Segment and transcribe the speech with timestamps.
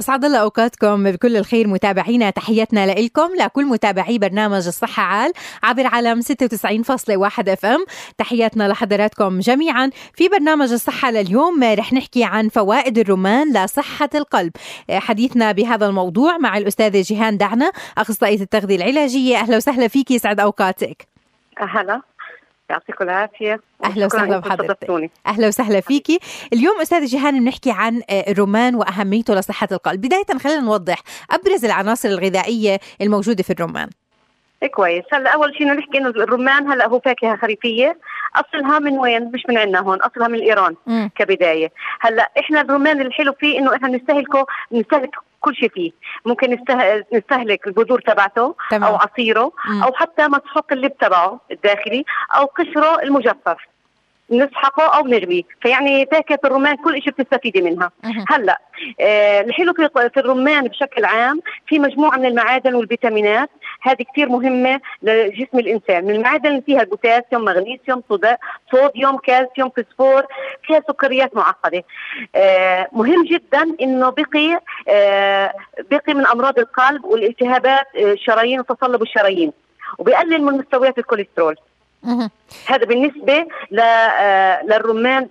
[0.00, 6.20] أسعد الله أوقاتكم بكل الخير متابعينا تحياتنا لكم لكل متابعي برنامج الصحة عال عبر علم
[6.20, 7.84] 96.1 إف إم.
[8.18, 9.90] تحياتنا لحضراتكم جميعا.
[10.14, 14.52] في برنامج الصحة لليوم رح نحكي عن فوائد الرمان لصحة القلب.
[14.90, 19.36] حديثنا بهذا الموضوع مع الأستاذة جيهان دعنا أخصائية التغذية العلاجية.
[19.36, 21.06] أهلا وسهلا فيك يسعد أوقاتك.
[21.58, 22.00] هلا
[22.70, 25.10] يعطيكم العافية أهلا وسهلا بحضرتك.
[25.26, 26.18] أهلا وسهلا فيكي.
[26.52, 30.00] اليوم استاذه جيهان بنحكي عن الرمان وأهميته لصحة القلب.
[30.00, 33.88] بداية خلينا نوضح أبرز العناصر الغذائية الموجودة في الرمان
[34.74, 35.04] كويس.
[35.12, 37.98] هلا أول شيء نحكي إنه الرمان هلا هو فاكهة خريفية.
[38.34, 40.76] اصلها من وين؟ مش من عندنا هون اصلها من إيران.
[41.16, 41.72] كبداية.
[42.00, 45.10] هلا إحنا الرمان الحلو فيه إنه إحنا نستهلكه نستهلك
[45.46, 45.90] كل شيء فيه
[46.24, 46.58] ممكن
[47.12, 48.84] نستهلك البذور تبعته تمام.
[48.84, 49.82] أو عصيره م.
[49.82, 53.56] أو حتى مسحوق اللب تبعه الداخلي أو قشره المجفف
[54.30, 57.90] نسحقه أو نغليه فيعني فاكهه الرمان كل شيء بتستفيدي منها.
[58.28, 58.60] هلأ
[59.00, 63.50] آه الحلو في, في الرمان بشكل عام في مجموعة من المعادن والفيتامينات.
[63.82, 66.04] هذه كثير مهمة لجسم الإنسان.
[66.04, 68.02] من المعادن اللي فيها بوتاسيوم مغنيسيوم
[68.72, 70.26] صوديوم كالسيوم فسفور
[70.62, 71.84] فيها سكريات معقدة.
[72.34, 75.52] آه مهم جدا إنه بقي آه
[75.90, 79.52] بقي من أمراض القلب والالتهابات الشرايين وتصلب الشرايين.
[79.98, 81.56] وبيقلل من مستويات الكوليسترول.
[82.66, 83.46] هذا بالنسبة
[84.68, 85.28] للرمان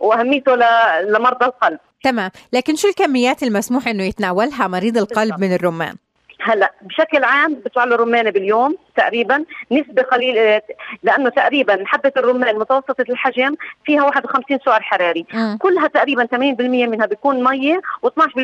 [0.00, 0.54] وأهميته
[1.00, 1.78] لمرضى القلب.
[2.02, 2.30] تمام.
[2.52, 5.96] لكن شو الكميات المسموح إنه يتناولها مريض القلب من الرمان؟
[6.40, 10.62] هلأ بشكل عام بيطلع له رمانه باليوم تقريبا نسبة قليله
[11.02, 13.54] لأنه تقريبا حبة الرمان متوسطة الحجم
[13.84, 15.26] فيها 51 سعر حراري.
[15.34, 15.56] م.
[15.56, 18.36] كلها تقريبا 80% منها بيكون مية و12%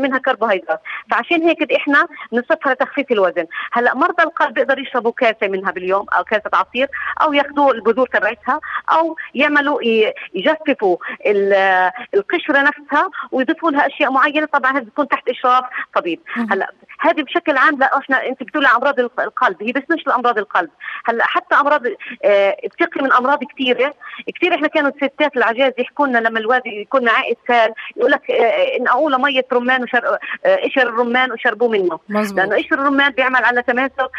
[0.00, 0.80] منها كربوهيدرات.
[1.10, 3.46] فعشان هيك إحنا نصفها لتخفيف الوزن.
[3.72, 6.88] هلأ مرضى القلب بيقدروا يشربوا كاسة منها باليوم أو كاسة عصير
[7.22, 8.60] أو ياخذوا البذور تبعتها
[8.90, 9.78] أو يعملوا
[10.34, 10.96] يجففوا
[12.14, 14.46] القشرة نفسها ويضيفوا لها أشياء معينة.
[14.46, 16.20] طبعا هذا بيكون تحت إشراف طبيب.
[16.50, 19.62] هلأ هذه بشكل عام لا إحنا أنت بتقولي أمراض القلب.
[19.62, 20.70] هي بس مش لأمراض القلب.
[21.04, 21.82] هلأ حتى أمراض
[22.24, 23.94] آه بتقي من أمراض كثيره
[24.36, 28.30] كثير إحنا كانوا الستات العجاز يحكوا لنا لما الواد يكون عائد سال يقول لك
[28.80, 31.98] انقعوا له مية رمان وشر آه قشر الرمان وشربوه منه.
[32.08, 32.38] مزبوط.
[32.38, 34.10] لأنه قشر الرمان بيعمل على تماسك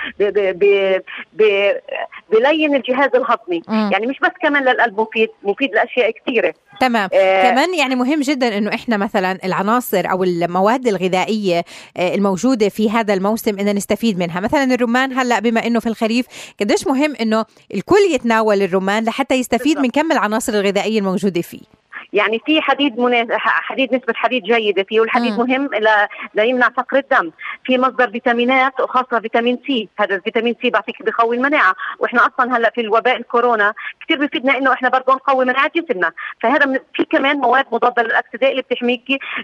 [2.29, 3.61] بلين الجهاز الهضمي.
[3.91, 7.09] يعني مش بس كمان للقلب مفيد مفيد لأشياء كثيره تمام.
[7.13, 11.63] آه كمان يعني مهم جدا إنه إحنا مثلا العناصر أو المواد الغذائية
[11.97, 14.39] آه الموجودة في هذا الموسم ان نستفيد منها.
[14.39, 16.25] مثلا الرمان هلأ بما إنه في الخريف
[16.59, 21.83] قديش مهم إنه الكل يتناول الرمان لحتى يستفيد من كم العناصر الغذائية الموجودة فيه؟
[22.13, 23.27] يعني في حديد مناس...
[23.39, 25.37] حديد نسبة حديد جيدة فيه والحديد م.
[25.37, 25.87] مهم ل...
[26.35, 27.31] ليمنع فقر الدم.
[27.65, 29.89] في مصدر فيتامينات وخاصة فيتامين C.
[29.99, 31.75] هذا الفيتامين سي بعطيك بقوي المناعة.
[31.99, 33.73] وإحنا أصلا هلأ في الوباء الكورونا
[34.05, 36.11] كثير بفيدنا إنه إحنا برضه نقوي مناعة جسمنا.
[36.43, 36.79] فهذا.
[36.93, 39.03] في كمان مواد مضادة للأكسدة اللي بتحميك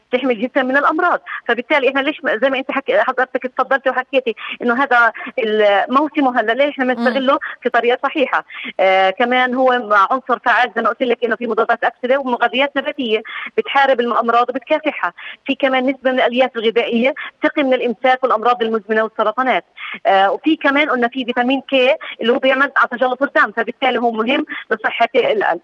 [0.09, 1.21] بتحمي الجسم من الأمراض.
[1.47, 5.11] فبالتالي إحنا ليش زي ما أنت حكي حضرتك تفضلتي وحكيتي إنه هذا
[5.89, 8.45] موسمه هلا ليش إحنا بنستغله في طريقة صحيحة.
[8.79, 9.71] آه كمان هو
[10.11, 13.21] عنصر فعال زي ما قلت لك إنه في مضادات أكسدة ومغذيات نباتية
[13.57, 15.13] بتحارب الأمراض وبتكافحها.
[15.45, 19.65] في كمان نسبة من الألياف الغذائية تقي من الإمساك والأمراض المزمنة والسرطانات.
[20.05, 24.11] آه وفي كمان قلنا في فيتامين كي اللي هو بيعمل على تجلط الدم فبالتالي هو
[24.11, 25.61] مهم لصحة القلب.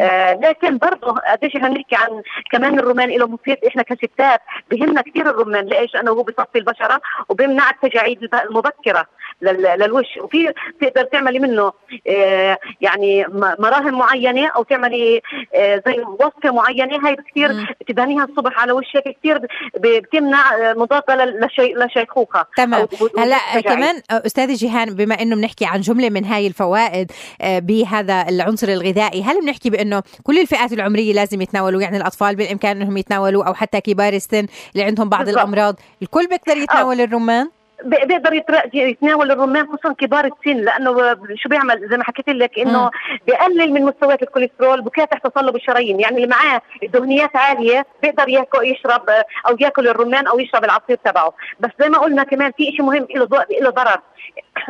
[0.00, 2.22] آه لكن برضه قديش إحنا بنحكي عن
[2.52, 7.70] كمان الرمان له مفيد إحنا كستات بهمنا كثير الرمان ليش؟ لأنه هو بصفي البشرة وبيمنع
[7.70, 8.18] التجاعيد
[8.50, 9.06] المبكرة
[9.42, 10.06] للوش.
[10.22, 11.72] وفي تقدر تعملي منه
[12.08, 13.26] آه يعني
[13.58, 15.22] مراهم معينة أو تعملي
[15.54, 19.40] آه زي وصفة معينة هاي كثير تدهنيها الصبح على وشك كثير
[19.78, 22.88] بتمنع مضادة للشيخوخه تمام.
[23.18, 27.12] هلا كمان أستاذة جيهان بما إنه بنحكي عن جملة من هاي الفوائد
[27.42, 32.96] بهذا العنصر الغذائي هل بنحكي بإنه كل الفئات العمرية لازم يتناولوا يعني الأطفال بالإمكان إنهم
[32.96, 35.38] يتناولوا أو حتى كبار السن اللي عندهم بعض بالضبط.
[35.38, 35.76] الأمراض.
[36.02, 37.04] الكل بيقدر يتناول أوه.
[37.04, 37.50] الرمان
[37.84, 38.42] بيقدر
[38.74, 42.90] يتناول الرمان خصوصا كبار السن لأنه شو بيعمل؟ زي ما حكيت لك إنه
[43.26, 46.00] بيقلل من مستويات الكوليسترول بكافح تصلب الشرايين.
[46.00, 49.08] يعني اللي معاه الدهنيات عالية بيقدر ياكل يشرب
[49.48, 51.32] أو ياكل الرمان أو يشرب العصير تبعه.
[51.60, 53.28] بس زي ما قلنا كمان في شيء مهم له
[53.60, 54.00] له ضرر.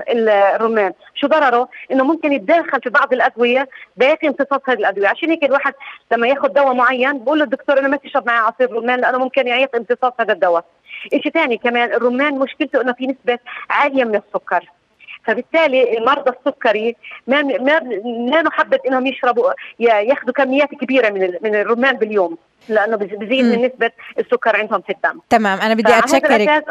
[0.08, 0.92] الرمان.
[1.14, 5.08] شو ضرره؟ إنه ممكن يتداخل في بعض الأدوية بيقي امتصاص هذه الأدوية.
[5.08, 5.74] عشان هيك الواحد
[6.12, 9.76] لما ياخذ دواء معين بقول للدكتور انه ما تشرب معي عصير رمان لأنه ممكن يعيق
[9.76, 10.64] امتصاص هذا الدواء.
[11.22, 13.38] شيء ثاني كمان الرمان مشكلته إنه في نسبة
[13.70, 14.64] عالية من السكر.
[15.24, 16.96] فبالتالي المرضى السكري
[17.26, 17.80] ما ما
[18.30, 22.38] لا نحبذ إنهم يشربوا ياخذوا كميات كبيرة من من الرمان باليوم.
[22.68, 25.20] لأنه بزيد من نسبة السكر عندهم في الدم.
[25.30, 26.64] تمام أنا بدي أتشكرك.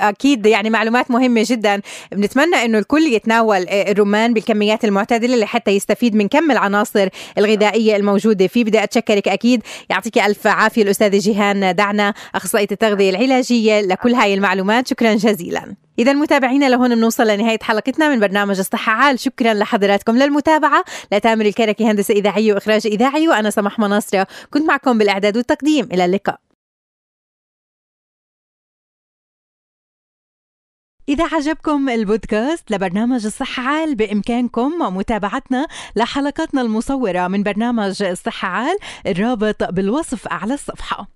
[0.00, 1.80] أكيد يعني معلومات مهمة جدا.
[2.12, 7.08] بنتمنى إنه الكل يتناول الرمان بالكميات المعتدلة لحتى يستفيد من كم العناصر
[7.38, 8.46] الغذائية الموجودة.
[8.46, 9.62] فيه بدي أتشكرك أكيد.
[9.90, 14.88] يعطيك ألف عافية الأستاذة جيهان دعنا أخصائية التغذية العلاجية لكل هاي المعلومات.
[14.88, 15.74] شكرا جزيلا.
[15.98, 20.84] إذا متابعينا لهون بنوصل لنهاية حلقتنا من برنامج الصحة عال شكرا لحضراتكم للمتابعة.
[21.12, 24.26] لتامر الكركي هندسة إذاعية وإخراج إذاعي وأنا سمح مناصرة.
[24.50, 26.40] كنت معكم بالإعداد والتقديم إلى اللقاء.
[31.08, 39.64] إذا عجبكم البودكاست لبرنامج الصحة عال بإمكانكم متابعتنا لحلقاتنا المصورة من برنامج الصحة عال الرابط
[39.64, 41.15] بالوصف أعلى الصفحة.